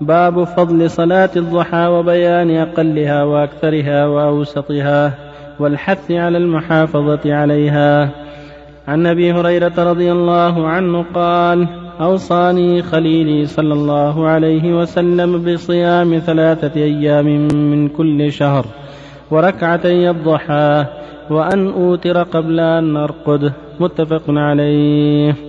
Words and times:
باب 0.00 0.44
فضل 0.44 0.90
صلاة 0.90 1.30
الضحى 1.36 1.86
وبيان 1.86 2.56
أقلها 2.56 3.22
وأكثرها 3.22 4.06
وأوسطها 4.06 5.12
والحث 5.60 6.10
على 6.10 6.38
المحافظة 6.38 7.34
عليها. 7.34 8.10
عن 8.88 9.06
أبي 9.06 9.32
هريرة 9.32 9.72
رضي 9.78 10.12
الله 10.12 10.66
عنه 10.68 11.04
قال 11.14 11.68
أوصاني 12.00 12.82
خليلي 12.82 13.46
صلى 13.46 13.72
الله 13.74 14.28
عليه 14.28 14.72
وسلم 14.80 15.44
بصيام 15.44 16.18
ثلاثة 16.18 16.80
أيام 16.80 17.26
من 17.70 17.88
كل 17.88 18.32
شهر 18.32 18.66
وركعتي 19.30 20.10
الضحى 20.10 20.84
وأن 21.30 21.68
أوتر 21.68 22.22
قبل 22.22 22.60
أن 22.60 22.96
أرقد. 22.96 23.52
متفق 23.80 24.22
عليه. 24.28 25.47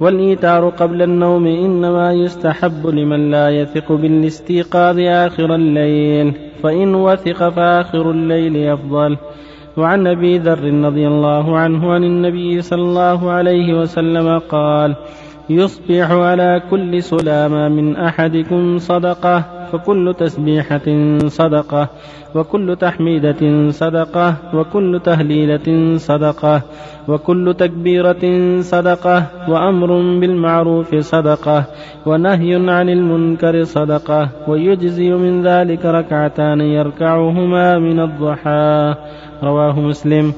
والإيتار 0.00 0.68
قبل 0.68 1.02
النوم 1.02 1.46
إنما 1.46 2.12
يستحب 2.12 2.86
لمن 2.86 3.30
لا 3.30 3.50
يثق 3.50 3.92
بالاستيقاظ 3.92 4.98
آخر 4.98 5.54
الليل 5.54 6.34
فإن 6.62 6.94
وثق 6.94 7.48
فآخر 7.48 8.10
الليل 8.10 8.68
أفضل. 8.68 9.16
وعن 9.76 10.06
أبي 10.06 10.38
ذر 10.38 10.84
رضي 10.84 11.08
الله 11.08 11.58
عنه 11.58 11.92
عن 11.92 12.04
النبي 12.04 12.62
صلى 12.62 12.82
الله 12.82 13.30
عليه 13.30 13.80
وسلم 13.80 14.38
قال 14.38 14.96
يصبح 15.50 16.10
على 16.10 16.62
كل 16.70 17.02
سلامة 17.02 17.68
من 17.68 17.96
أحدكم 17.96 18.78
صدقة 18.78 19.57
فكل 19.72 20.14
تسبيحة 20.18 20.88
صدقة 21.26 21.88
وكل 22.34 22.76
تحميدة 22.76 23.70
صدقة 23.70 24.36
وكل 24.54 25.00
تهليلة 25.04 25.96
صدقة 25.96 26.62
وكل 27.08 27.54
تكبيرة 27.58 28.24
صدقة 28.60 29.26
وأمر 29.48 29.90
بالمعروف 30.20 30.94
صدقة 30.94 31.64
ونهي 32.06 32.54
عن 32.70 32.88
المنكر 32.88 33.64
صدقة 33.64 34.28
ويجزي 34.48 35.10
من 35.10 35.42
ذلك 35.42 35.84
ركعتان 35.84 36.60
يركعهما 36.60 37.78
من 37.78 38.00
الضحى. 38.00 38.94
رواه 39.42 39.80
مسلم. 39.80 40.32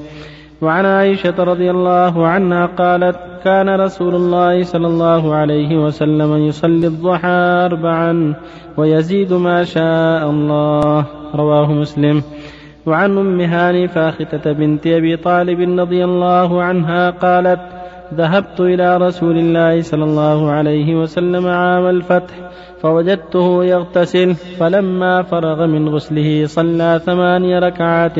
وعن 0.61 0.85
عائشة 0.85 1.43
رضي 1.43 1.71
الله 1.71 2.27
عنها 2.27 2.65
قالت 2.65 3.17
كان 3.43 3.69
رسول 3.69 4.15
الله 4.15 4.63
صلى 4.63 4.87
الله 4.87 5.35
عليه 5.35 5.77
وسلم 5.77 6.37
يصلي 6.37 6.87
الضحى 6.87 7.65
أربعا 7.65 8.33
ويزيد 8.77 9.33
ما 9.33 9.63
شاء 9.63 10.29
الله. 10.29 11.05
رواه 11.35 11.71
مسلم. 11.71 12.23
وعن 12.85 13.17
أم 13.17 13.41
هاني 13.41 13.87
فاختة 13.87 14.51
بنت 14.51 14.87
أبي 14.87 15.17
طالب 15.17 15.79
رضي 15.79 16.03
الله 16.03 16.63
عنها 16.63 17.09
قالت 17.09 17.80
ذهبت 18.13 18.59
إلى 18.59 18.97
رسول 18.97 19.37
الله 19.37 19.81
صلى 19.81 20.03
الله 20.03 20.51
عليه 20.51 20.95
وسلم 20.95 21.47
عام 21.47 21.85
الفتح 21.89 22.51
فوجدته 22.81 23.65
يغتسل 23.65 24.35
فلما 24.35 25.21
فرغ 25.21 25.65
من 25.65 25.89
غسله 25.89 26.45
صلى 26.45 27.01
ثماني 27.05 27.59
ركعات 27.59 28.17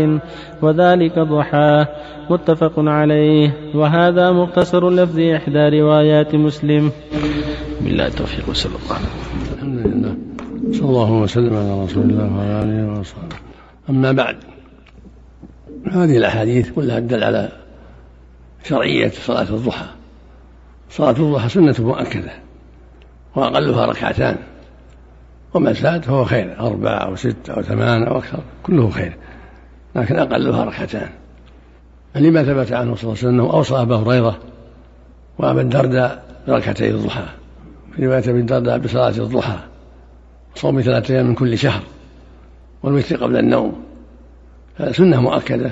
وذلك 0.61 1.19
ضحى. 1.19 1.85
متفق 2.29 2.73
عليه. 2.77 3.75
وهذا 3.75 4.31
مختصر 4.31 4.89
لفظ 4.89 5.19
إحدى 5.19 5.81
روايات 5.81 6.35
مسلم. 6.35 6.91
بالله 7.81 8.07
التوفيق 8.07 8.49
وصلى 8.49 8.75
الله 8.85 8.97
الحمد 9.53 9.87
لله. 9.87 10.15
صلى 10.71 10.89
الله 10.89 11.11
وسلم 11.11 11.55
على 11.55 11.83
رسول 11.83 12.03
الله 12.03 12.37
وعلى 12.37 12.63
آله 12.63 12.99
وصحبه. 12.99 13.35
أما 13.89 14.11
بعد 14.11 14.35
هذه 15.91 16.17
الأحاديث 16.17 16.71
كلها 16.71 16.99
تدل 16.99 17.23
على 17.23 17.49
شرعية 18.63 19.09
صلاة 19.09 19.41
الضحى. 19.41 19.85
صلاة 20.89 21.11
الضحى 21.11 21.49
سنة 21.49 21.75
مؤكدة 21.79 22.31
وأقلها 23.35 23.85
ركعتان. 23.85 24.37
وما 25.53 25.73
زاد 25.73 26.03
فهو 26.03 26.25
خير 26.25 26.59
أربع 26.59 27.03
أو 27.03 27.15
ست 27.15 27.49
أو 27.49 27.61
ثمان 27.61 28.03
أو 28.03 28.17
أكثر 28.17 28.39
كله 28.63 28.89
خير 28.89 29.17
لكن 29.95 30.19
أقلها 30.19 30.63
ركعتان. 30.63 31.09
لما 32.15 32.43
ثبت 32.43 32.71
عنه 32.71 32.95
صلى 32.95 33.03
الله 33.03 33.17
عليه 33.17 33.27
وسلم 33.27 33.29
أنه 33.29 33.53
أوصى 33.53 33.75
أبا 33.75 33.95
هريرة 33.95 34.37
وأبا 35.37 35.61
الدرداء 35.61 36.23
بركعتي 36.47 36.89
الضحى. 36.89 37.25
في 37.95 38.05
رواية 38.05 38.29
أبي 38.29 38.39
الدرداء 38.39 38.77
بصلاة 38.77 39.09
الضحى 39.09 39.57
صوم 40.55 40.81
ثلاثة 40.81 41.13
أيام 41.13 41.27
من 41.27 41.35
كل 41.35 41.57
شهر 41.57 41.81
والوتر 42.83 43.23
قبل 43.23 43.37
النوم. 43.37 43.83
هذا 44.75 44.91
سنة 44.91 45.21
مؤكدة 45.21 45.71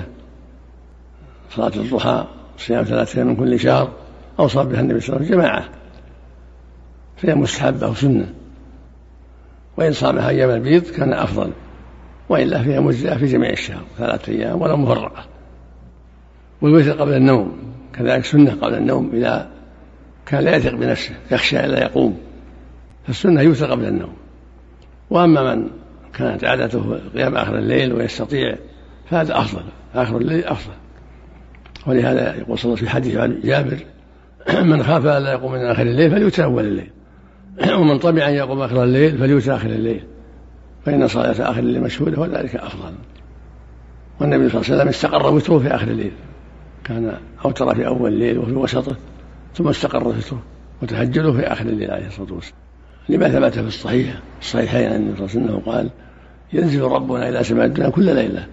صلاة 1.50 1.72
الضحى 1.76 2.26
صيام 2.60 2.84
ثلاثة 2.84 3.18
أيام 3.18 3.26
من 3.26 3.36
كل 3.36 3.60
شهر 3.60 3.92
أوصى 4.38 4.64
بها 4.64 4.80
النبي 4.80 5.00
صلى 5.00 5.16
الله 5.16 5.26
عليه 5.26 5.26
وسلم 5.26 5.40
جماعة. 5.40 5.68
فهي 7.16 7.34
مستحبة 7.34 7.86
أو 7.86 7.94
سنة 7.94 8.34
وإن 9.76 9.92
صامها 9.92 10.28
أيام 10.28 10.50
البيض 10.50 10.82
كان 10.82 11.12
أفضل. 11.12 11.52
وإلا 12.28 12.62
فيها 12.62 12.80
مجزئة 12.80 13.16
في 13.16 13.26
جميع 13.26 13.50
الشهر 13.50 13.82
ثلاثة 13.98 14.32
أيام 14.32 14.62
ولا 14.62 14.76
مفرقة. 14.76 15.24
والوتر 16.62 16.92
قبل 16.92 17.12
النوم 17.12 17.58
كذلك 17.92 18.24
سنة 18.24 18.54
قبل 18.54 18.74
النوم 18.74 19.10
إذا 19.14 19.50
كان 20.26 20.44
لا 20.44 20.56
يثق 20.56 20.74
بنفسه 20.74 21.14
يخشى 21.30 21.64
ألا 21.64 21.82
يقوم. 21.82 22.18
فالسنة 23.06 23.40
يوتر 23.40 23.70
قبل 23.70 23.84
النوم. 23.84 24.12
وأما 25.10 25.54
من 25.54 25.68
كانت 26.14 26.44
عادته 26.44 27.00
قيام 27.14 27.36
آخر 27.36 27.58
الليل 27.58 27.92
ويستطيع 27.92 28.56
فهذا 29.10 29.38
أفضل. 29.38 29.64
آخر 29.94 30.16
الليل 30.16 30.44
أفضل. 30.44 30.74
ولهذا 31.86 32.36
يقول 32.36 32.58
صلى 32.58 32.64
الله 32.64 32.72
عليه 32.72 32.72
وسلم 32.72 32.76
في 32.76 32.88
حديث 32.88 33.16
عن 33.16 33.40
جابر 33.44 33.78
من 34.70 34.82
خاف 34.82 35.06
ألا 35.06 35.32
يقوم 35.32 35.52
من 35.52 35.58
آخر 35.58 35.82
الليل 35.82 36.10
فليوتر 36.10 36.44
أول 36.44 36.64
الليل 36.64 36.90
ومن 37.78 37.98
طمع 37.98 38.28
أن 38.28 38.34
يقوم 38.34 38.62
آخر 38.62 38.84
الليل 38.84 39.18
فليوتر 39.18 39.54
آخر 39.54 39.66
الليل 39.66 40.04
فإن 40.84 41.08
صلاة 41.08 41.50
آخر 41.50 41.60
الليل 41.60 41.82
مشهودة 41.82 42.20
وذلك 42.20 42.56
أفضل. 42.56 42.92
والنبي 44.20 44.48
صلى 44.48 44.60
الله 44.60 44.70
عليه 44.70 44.76
وسلم 44.76 44.88
استقر 44.88 45.34
وتره 45.34 45.58
في 45.58 45.68
آخر 45.68 45.88
الليل 45.88 46.12
كان 46.84 47.14
أوتر 47.44 47.74
في 47.74 47.86
أول 47.86 48.12
الليل 48.12 48.38
وفي 48.38 48.52
وسطه 48.52 48.96
ثم 49.54 49.68
استقر 49.68 50.08
وتره 50.08 50.42
وتهجده 50.82 51.32
في 51.32 51.42
آخر 51.42 51.66
الليل 51.66 51.90
عليه 51.90 52.06
الصلاة 52.06 52.32
والسلام. 52.32 52.60
لما 53.08 53.28
ثبت 53.28 53.54
في 53.54 53.66
الصحيح 53.66 54.20
الصحيحين 54.40 54.86
أن 54.86 54.96
النبي 54.96 55.16
صلى 55.16 55.26
الله 55.26 55.52
عليه 55.52 55.58
وسلم 55.58 55.72
قال 55.72 55.90
ينزل 56.52 56.82
ربنا 56.82 57.28
إلى 57.28 57.44
سماء 57.44 57.66
الدنيا 57.66 57.88
كل 57.88 58.14
ليلة 58.14 58.46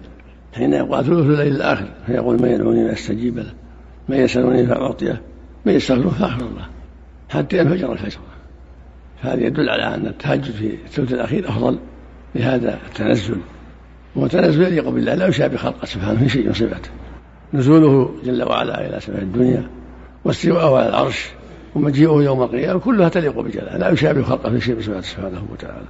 حين 0.52 0.72
يقال 0.72 1.04
ثلث 1.04 1.18
الليل 1.18 1.56
الآخر 1.56 1.88
فيقول 2.06 2.42
من 2.42 2.48
يدعوني 2.48 2.88
فأستجيب 2.88 3.38
له 3.38 3.52
من 4.08 4.16
يسألني 4.16 4.66
فأعطيه 4.66 5.22
من 5.66 5.72
يستغفره 5.72 6.10
فأغفر 6.10 6.44
له 6.44 6.68
حتى 7.28 7.58
ينفجر 7.58 7.92
الفجر. 7.92 8.20
فهذا 9.22 9.42
يدل 9.42 9.68
على 9.68 9.94
أن 9.94 10.06
التهجد 10.06 10.52
في 10.52 10.74
الثلث 10.84 11.12
الأخير 11.12 11.48
أفضل 11.48 11.78
لهذا 12.34 12.78
التنزل. 12.88 13.36
وهو 14.16 14.26
تنزل 14.26 14.62
يليق 14.62 14.88
بالله 14.88 15.14
لا 15.14 15.26
يشابه 15.26 15.56
خلقه 15.56 15.86
سبحانه 15.86 16.18
في 16.18 16.28
شيء 16.28 16.46
من 16.46 16.52
صفته 16.52 16.90
نزوله 17.54 18.14
جل 18.24 18.42
وعلا 18.42 18.86
إلى 18.86 19.00
سماء 19.00 19.22
الدنيا 19.22 19.68
واستواءه 20.24 20.78
على 20.78 20.88
العرش 20.88 21.28
ومجيئه 21.74 22.22
يوم 22.22 22.42
القيامة 22.42 22.80
كلها 22.80 23.08
تليق 23.08 23.40
بجلاله 23.40 23.76
لا 23.76 23.90
يشابه 23.90 24.22
خلقه 24.22 24.50
في 24.50 24.60
شيء 24.60 24.74
من 24.74 24.82
صفاته 24.82 25.00
سبحانه 25.00 25.44
وتعالى. 25.52 25.86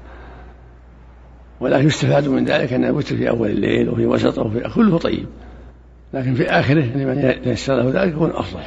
ولكن 1.60 1.86
يستفاد 1.86 2.28
من 2.28 2.44
ذلك 2.44 2.72
أن 2.72 2.84
الوتر 2.84 3.16
في 3.16 3.28
أول 3.28 3.50
الليل 3.50 3.88
وفي 3.88 4.06
وسطه 4.06 4.42
وفي 4.42 4.60
كله 4.74 4.98
طيب. 4.98 5.26
لكن 6.14 6.34
في 6.34 6.50
آخره 6.50 6.84
لمن 6.84 7.34
يسر 7.46 7.74
له 7.74 8.02
ذلك 8.02 8.12
يكون 8.12 8.30
أفضل 8.30 8.62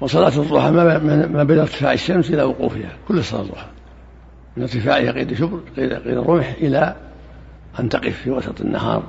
وصلاة 0.00 0.28
الضحى 0.28 0.70
ما 0.70 1.44
بين 1.44 1.58
ارتفاع 1.58 1.92
الشمس 1.92 2.30
إلى 2.30 2.42
وقوفها 2.42 2.90
كل 3.08 3.24
صلاة 3.24 3.42
الضحى. 3.42 3.66
من 4.56 4.62
ارتفاعها 4.62 5.12
قيد 5.12 5.34
شبر 5.34 5.60
قيد 5.76 5.92
الرمح 5.92 6.54
إلى 6.60 6.96
أن 7.80 7.88
تقف 7.88 8.16
في 8.16 8.30
وسط 8.30 8.60
النهار 8.60 9.02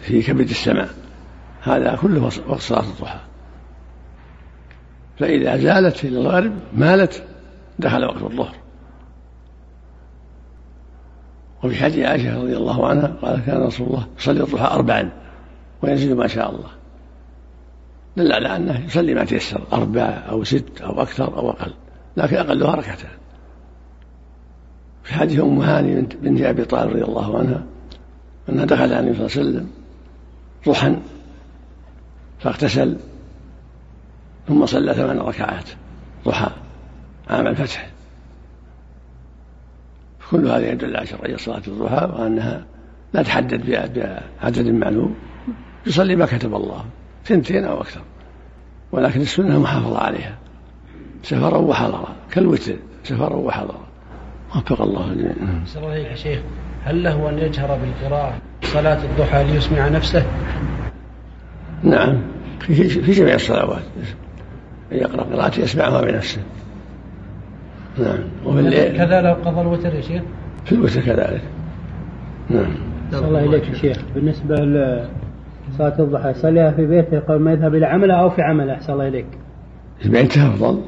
في 0.00 0.22
كبد 0.22 0.48
السماء. 0.48 0.88
هذا 1.62 1.98
كله 2.02 2.22
وقت 2.48 2.60
صلاة 2.60 2.80
الضحى. 2.80 3.18
فإذا 5.18 5.56
زالت 5.56 6.04
إلى 6.04 6.18
الغرب 6.20 6.52
مالت 6.76 7.22
دخل 7.78 8.04
وقت 8.04 8.22
الظهر. 8.22 8.54
وفي 11.64 11.76
حديث 11.76 12.06
عائشة 12.06 12.42
رضي 12.42 12.56
الله 12.56 12.88
عنها 12.88 13.06
قال 13.22 13.44
كان 13.46 13.62
رسول 13.62 13.86
الله 13.86 14.06
يصلي 14.18 14.40
الضحى 14.40 14.74
أربعا 14.74 15.10
ويزيد 15.82 16.12
ما 16.12 16.26
شاء 16.26 16.50
الله. 16.50 16.68
دل 18.16 18.32
على 18.32 18.56
أنه 18.56 18.84
يصلي 18.86 19.14
ما 19.14 19.24
تيسر 19.24 19.62
أربع 19.72 20.02
أو 20.02 20.44
ست 20.44 20.80
أو 20.80 21.02
أكثر 21.02 21.36
أو 21.38 21.50
أقل 21.50 21.74
لكن 22.16 22.36
أقلها 22.36 22.74
ركعتان. 22.74 23.10
في 25.02 25.14
حديث 25.14 25.40
أم 25.40 25.60
هاني 25.60 26.00
بنت 26.00 26.40
أبي 26.42 26.64
طالب 26.64 26.90
رضي 26.90 27.04
الله 27.04 27.38
عنها 27.38 27.64
أنها 28.48 28.64
دخل 28.64 28.82
على 28.82 29.00
النبي 29.00 29.14
صلى 29.14 29.26
الله 29.26 29.36
عليه 29.36 29.48
وسلم 29.50 29.70
ضحى 30.68 30.96
فاغتسل 32.38 32.96
ثم 34.48 34.66
صلى 34.66 34.94
ثمان 34.94 35.18
ركعات 35.18 35.64
ضحى 36.24 36.50
عام 37.30 37.46
الفتح. 37.46 37.90
كل 40.30 40.48
هذا 40.48 40.72
يدل 40.72 40.96
على 40.96 41.06
شرعية 41.06 41.36
صلاة 41.36 41.62
الضحى 41.68 42.06
وأنها 42.06 42.64
لا 43.12 43.22
تحدد 43.22 43.70
بعدد 44.42 44.66
معلوم 44.66 45.14
يصلي 45.86 46.16
ما 46.16 46.26
كتب 46.26 46.54
الله. 46.54 46.84
سنتين 47.24 47.64
أو 47.64 47.80
أكثر. 47.80 48.00
ولكن 48.92 49.20
السنة 49.20 49.54
المحافظة 49.54 49.98
عليها. 49.98 50.38
سفرا 51.22 51.58
وحضرا. 51.58 52.16
كالوتر. 52.30 52.76
سفروا 53.04 53.46
وحضروا 53.46 53.80
وفق 54.56 54.82
الله 54.82 55.12
الجميع. 55.12 55.34
الله 55.76 55.94
يا 55.96 56.14
شيخ. 56.14 56.40
هل 56.84 57.02
له 57.02 57.30
أن 57.30 57.38
يجهر 57.38 57.78
بالقراءة 57.78 58.38
صلاة 58.62 59.04
الضحى 59.04 59.44
ليسمع 59.44 59.88
نفسه؟ 59.88 60.26
نعم. 61.82 62.22
في 62.60 62.88
في 62.88 63.12
جميع 63.12 63.34
الصلوات. 63.34 63.82
يقرأ 64.92 65.22
قراءة 65.22 65.60
يسمعها 65.60 66.00
بنفسه. 66.00 66.42
نعم. 68.00 68.18
وفي 68.44 68.58
الليل 68.58 68.96
كذا 68.96 69.22
لو 69.22 69.34
قضى 69.34 69.60
الوتر 69.60 69.94
يا 69.94 70.00
شيخ؟ 70.00 70.22
في 70.64 70.72
الوتر 70.72 71.00
كذلك. 71.00 71.42
نعم. 72.50 72.70
الله 73.12 73.44
إليك 73.44 73.68
يا 73.68 73.74
شيخ. 73.74 73.96
بالنسبة 74.14 74.54
لصلاة 74.54 75.98
الضحى 75.98 76.30
يصليها 76.30 76.70
في 76.70 76.86
بيته 76.86 77.20
قبل 77.20 77.38
ما 77.38 77.52
يذهب 77.52 77.74
إلى 77.74 77.86
عمله 77.86 78.14
أو 78.14 78.30
في 78.30 78.42
عمله؟ 78.42 78.74
أحسن 78.74 78.92
الله 78.92 79.08
إليك. 79.08 79.26
في 79.98 80.08
بيته 80.08 80.48
أفضل 80.48 80.80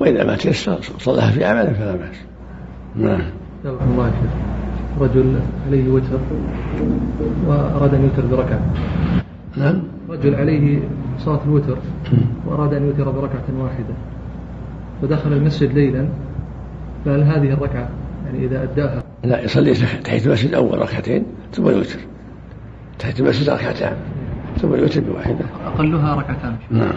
وإذا 0.00 0.24
ما 0.24 0.36
تيسر 0.36 0.80
صلاها 0.80 1.30
في 1.30 1.44
عمله 1.44 1.72
فلا 1.72 1.96
بأس. 1.96 2.24
نعم. 2.96 3.22
الله 3.64 4.12
رجل 5.00 5.34
عليه 5.66 5.88
وتر 5.90 6.18
وأراد 7.46 7.94
أن 7.94 8.02
يوتر 8.02 8.36
بركعة. 8.36 8.60
نعم. 9.56 9.82
رجل 10.10 10.34
عليه 10.34 10.78
صلاة 11.18 11.40
الوتر 11.44 11.76
وأراد 12.46 12.74
أن 12.74 12.86
يوتر 12.86 13.10
بركعة 13.10 13.44
واحدة. 13.58 13.94
ودخل 15.02 15.32
المسجد 15.32 15.72
ليلا 15.72 16.08
فهل 17.04 17.22
هذه 17.22 17.52
الركعة 17.52 17.88
يعني 18.26 18.46
إذا 18.46 18.62
أداها. 18.62 19.02
لا 19.24 19.40
يصلي 19.40 19.74
تحية 20.04 20.26
المسجد 20.26 20.54
أول 20.54 20.78
ركعتين 20.78 21.26
ثم 21.52 21.68
يوتر. 21.68 21.98
تحية 22.98 23.14
المسجد 23.20 23.50
ركعتان 23.50 23.96
ثم 24.58 24.74
يوتر 24.74 25.00
بواحدة 25.00 25.44
أقلها 25.66 26.14
ركعتان. 26.14 26.56
نعم. 26.70 26.92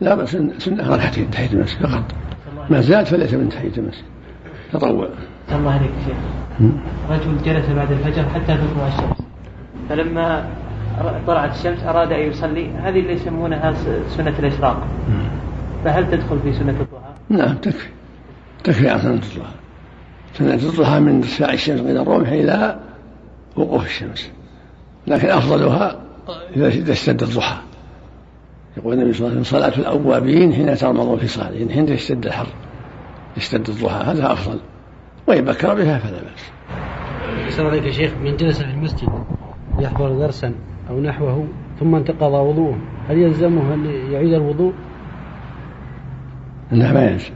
لا 0.00 0.14
بس 0.14 0.36
سنة 0.58 0.94
ركعتين 0.94 1.30
تحية 1.30 1.52
المسجد 1.52 1.86
فقط. 1.86 2.14
ما 2.70 2.80
زاد 2.80 3.06
فليس 3.06 3.34
من 3.34 3.48
تحية 3.48 3.72
المسجد. 3.78 4.04
تطوع. 4.72 5.08
الله 5.52 5.70
عليك 5.70 5.90
شيخ. 6.06 6.16
رجل 7.10 7.42
جلس 7.44 7.70
بعد 7.70 7.92
الفجر 7.92 8.22
حتى 8.22 8.56
تطلع 8.56 8.86
الشمس. 8.86 9.16
فلما 9.88 10.48
طلعت 11.26 11.56
الشمس 11.56 11.82
أراد 11.82 12.12
أن 12.12 12.20
يصلي. 12.20 12.70
هذه 12.70 13.00
اللي 13.00 13.12
يسمونها 13.12 13.74
سنة 14.08 14.34
الإشراق. 14.38 14.86
فهل 15.84 16.10
تدخل 16.10 16.38
في 16.40 16.52
سنة 16.52 16.70
الضحى؟ 16.70 17.12
نعم 17.28 17.56
تكفي. 17.56 17.88
تكفي 18.64 18.88
عن 18.88 19.00
سنة 19.00 19.14
الضحى 19.14 19.52
سنة 20.34 20.54
الضحى 20.54 21.00
من 21.00 21.16
ارتفاع 21.16 21.52
الشمس 21.52 21.80
من 21.80 21.96
الرمح 21.96 22.28
إلى 22.28 22.78
وقوف 23.56 23.86
الشمس. 23.86 24.30
لكن 25.06 25.28
أفضلها 25.28 26.00
إذا 26.56 26.92
اشتد 26.92 27.22
الضحى. 27.22 27.56
يقول 28.76 28.94
النبي 28.94 29.12
صلى 29.12 29.20
الله 29.20 29.30
عليه 29.30 29.40
وسلم 29.40 29.60
صلاة 29.60 29.78
الأوابين 29.78 30.52
حين 30.52 30.76
ترمض 30.76 31.18
في 31.18 31.28
صالحين 31.28 31.70
حين 31.70 31.88
يشتد 31.88 32.26
الحر 32.26 32.46
يشتد 33.36 33.68
الضحى 33.68 34.04
هذا 34.04 34.32
أفضل. 34.32 34.58
وإن 35.26 35.44
بكر 35.44 35.74
بها 35.74 35.98
فلا 35.98 36.20
بأس. 36.22 36.50
أحسن 37.44 37.66
عليك 37.66 37.84
يا 37.86 37.92
شيخ. 37.92 38.12
من 38.24 38.36
جلس 38.36 38.58
في 38.62 38.70
المسجد 38.70 39.08
يحضر 39.78 40.18
درسا 40.18 40.54
أو 40.90 41.00
نحوه 41.00 41.48
ثم 41.80 41.94
انتقض 41.94 42.32
وضوءه 42.32 42.78
هل 43.08 43.18
يلزمه 43.18 43.74
أن 43.74 43.84
يعيد 43.84 44.32
الوضوء؟ 44.32 44.72
لا 46.72 46.92
ما 46.92 47.04
يلزم. 47.04 47.34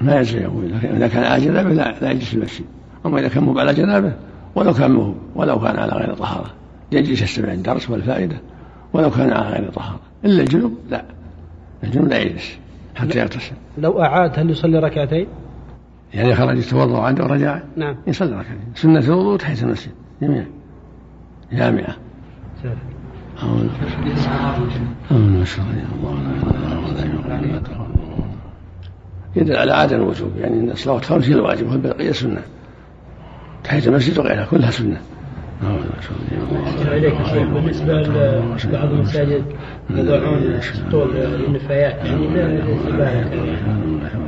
ما 0.00 0.16
يلزم 0.16 0.38
يقول 0.38 0.72
إذا 0.74 1.08
كان 1.08 1.24
على 1.24 1.44
جنابه 1.44 1.70
لا, 1.70 1.94
لا 2.00 2.10
يجلس 2.10 2.24
في 2.24 2.34
المسجد. 2.34 2.64
أما 3.06 3.20
إذا 3.20 3.28
كان 3.28 3.44
مو 3.44 3.58
على 3.58 3.74
جنابه 3.74 4.12
ولو 4.54 4.74
كان 4.74 4.90
مو 4.90 5.14
ولو 5.34 5.60
كان 5.60 5.78
على 5.78 5.92
غير 5.92 6.14
طهارة. 6.14 6.50
يجلس 6.92 7.22
يستمع 7.22 7.52
الدرس 7.52 7.90
والفائدة 7.90 8.36
ولو 8.92 9.10
كان 9.10 9.32
على 9.32 9.48
غير 9.48 9.70
طهارة. 9.70 10.00
إلا 10.24 10.42
الجنوب 10.42 10.74
لا. 10.90 11.04
الجنوب 11.84 12.08
لا 12.08 12.18
يجلس 12.18 12.58
حتى 12.96 13.18
يغتسل. 13.18 13.52
لو 13.78 14.02
أعاد 14.02 14.38
هل 14.38 14.50
يصلي 14.50 14.78
ركعتين؟ 14.78 15.26
يعني 16.14 16.34
خرج 16.34 16.58
يتوضأ 16.58 17.02
عنده 17.02 17.24
ورجع؟ 17.24 17.60
نعم. 17.76 17.96
يصلي 18.06 18.30
ركعتين. 18.30 18.72
سنة 18.74 18.98
الوضوء 19.00 19.36
تحت 19.38 19.62
المسجد. 19.62 19.92
جميعا 20.22 20.46
جامعة. 21.52 21.96
أعوذ 23.42 23.68
يدل 29.38 29.56
على 29.56 29.72
عدم 29.72 29.96
الوجوب. 29.96 30.30
يعني 30.40 30.60
إن 30.60 30.70
الصلوات 30.70 31.04
خمس 31.04 31.28
هي 31.28 31.34
الواجب 31.34 31.70
والبقيه 31.70 32.12
سنه 32.12 32.42
تحية 33.64 33.86
المسجد 33.86 34.18
وغيرها 34.18 34.46
كلها 34.50 34.70
سنة. 34.70 35.00
إليك 36.92 37.14
شيخ. 37.24 37.48
بالنسبة 37.48 37.92
لبعض 38.64 38.92
المساجد 38.92 39.44
يضعون 39.90 40.52
اسطول 40.52 41.14
للنفايات 41.14 42.04
يعني 42.04 42.62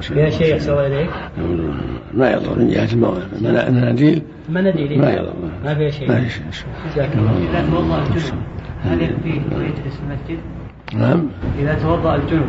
فيها 0.00 0.30
شيء 0.30 0.54
يحصل 0.54 0.72
إليك؟ 0.72 1.10
ما 2.14 2.30
يضر 2.30 2.58
من 2.58 2.68
جهة 2.68 2.88
المناديل 3.68 4.22
مناديل 4.48 5.00
ما 5.00 5.10
يضر 5.10 5.32
ما 5.64 5.74
فيها 5.74 5.90
شيء. 5.90 6.08
ما 6.08 6.20
فيها 6.20 6.50
شيء. 6.50 6.66
إذا 6.96 7.66
توضأ 7.70 8.02
الجنوب 8.02 8.40
هل 8.82 9.02
يكفيه 9.02 9.40
ويجلس 9.56 9.96
في 9.96 10.02
المسجد؟ 10.02 10.38
نعم. 10.94 11.26
إذا 11.58 11.74
توضأ 11.74 12.16
الجنوب 12.16 12.48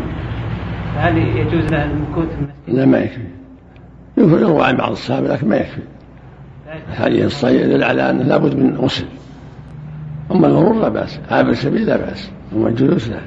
فهل 0.96 1.18
يجوز 1.18 1.72
له 1.72 1.86
المكوث 1.86 2.28
في 2.28 2.36
المسجد؟ 2.36 2.54
لا 2.68 2.86
ما 2.86 2.98
يكفي. 2.98 3.22
يروى 4.18 4.66
عن 4.66 4.78
بعض 4.78 4.92
الصحابة 4.92 5.28
لكن 5.28 5.50
ما 5.50 5.56
يكفي. 5.56 5.82
حديث 6.94 7.26
الصحيح 7.26 7.62
يدل 7.62 7.84
على 7.84 8.10
أنه 8.10 8.24
لابد 8.24 8.56
من 8.56 8.78
غسل. 8.78 9.06
أما 10.32 10.48
المرور 10.48 10.82
لا 10.82 10.90
بأس 10.90 11.20
عابر 11.32 11.50
السبيل 11.50 11.86
لا 11.86 11.98
بأس 11.98 12.32
أما 12.56 12.68
الجلوس 12.68 13.10
لا. 13.10 13.20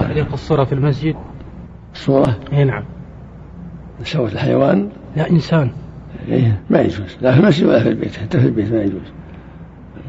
تعليق 0.00 0.32
الصورة 0.32 0.64
في 0.64 0.72
المسجد؟ 0.72 1.16
الصورة؟ 1.94 2.36
اي 2.52 2.64
نعم. 2.64 2.84
صورة 4.04 4.28
الحيوان؟ 4.28 4.88
لا 5.16 5.30
إنسان. 5.30 5.70
إيه 6.28 6.60
ما 6.70 6.80
يجوز. 6.80 7.16
لا 7.20 7.32
في 7.32 7.40
المسجد 7.40 7.66
ولا 7.66 7.82
في 7.82 7.88
البيت 7.88 8.16
حتى 8.16 8.40
في 8.40 8.46
البيت 8.46 8.72
ما 8.72 8.82
يجوز. 8.82 9.12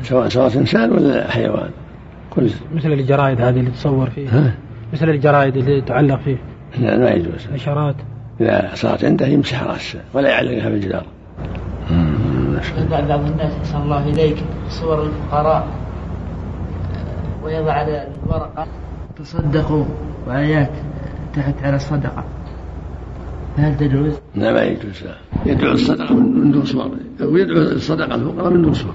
سواء 0.01 0.29
صورة 0.29 0.51
إنسان 0.55 0.91
ولا 0.91 1.31
حيوان. 1.31 1.69
كل 2.29 2.49
مثل 2.75 2.91
الجرائد 2.91 3.41
هذه 3.41 3.59
اللي 3.59 3.71
تصور 3.71 4.09
فيه 4.09 4.29
ها؟ 4.29 4.53
مثل 4.93 5.09
الجرائد 5.09 5.57
اللي 5.57 5.81
تعلق 5.81 6.19
فيه 6.19 6.37
لا 6.79 6.97
ما 6.97 7.09
يجوز. 7.09 7.47
إشارات 7.53 7.95
إذا 8.41 8.71
صارت 8.73 9.05
عنده 9.05 9.27
يمسح 9.27 9.63
رأسه 9.63 9.99
ولا 10.13 10.29
يعلقها 10.29 10.69
بالجدار. 10.69 11.05
بعض 12.91 13.25
الناس 13.25 13.53
أحسن 13.59 13.81
الله 13.81 14.09
إليك 14.09 14.37
صور 14.69 15.03
الفقراء 15.03 15.67
ويضع 17.43 17.73
على 17.73 18.07
الورقة. 18.25 18.67
تصدقوا 19.17 19.85
وآيات 20.27 20.71
تحت 21.33 21.55
على 21.63 21.75
الصدقة. 21.75 22.23
هل 23.57 23.77
تجوز؟ 23.77 24.13
لا 24.35 24.53
ما 24.53 24.63
يجوز. 24.63 25.03
يدعو 25.45 25.71
الصدقة 25.71 26.15
من 26.15 26.51
دون 26.51 26.65
صور. 26.65 26.91
أو 27.21 27.37
يدعو 27.37 27.57
الصدقة 27.57 28.15
الفقراء 28.15 28.49
من 28.49 28.61
دون 28.61 28.73
صور. 28.73 28.93